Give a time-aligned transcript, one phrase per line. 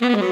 [0.00, 0.29] Mm-hmm.